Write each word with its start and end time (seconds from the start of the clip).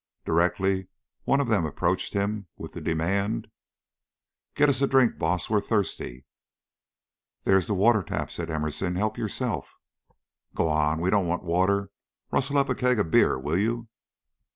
Directly 0.25 0.87
one 1.25 1.39
of 1.39 1.47
them 1.47 1.63
approached 1.63 2.13
him, 2.15 2.47
with 2.57 2.71
the 2.71 2.81
demand: 2.81 3.51
"Get 4.55 4.67
us 4.67 4.81
a 4.81 4.87
drink, 4.87 5.19
boss; 5.19 5.47
we're 5.47 5.61
thirsty." 5.61 6.25
"There 7.43 7.55
is 7.55 7.67
the 7.67 7.75
water 7.75 8.01
tap," 8.01 8.31
said 8.31 8.49
Emerson. 8.49 8.95
"Help 8.95 9.15
yourself." 9.15 9.75
"Go 10.55 10.69
on! 10.69 11.01
We 11.01 11.11
don't 11.11 11.27
want 11.27 11.43
water. 11.43 11.91
Rustle 12.31 12.57
up 12.57 12.69
a 12.69 12.73
keg 12.73 12.97
of 12.97 13.11
beer, 13.11 13.37
will 13.37 13.59
you?" 13.59 13.89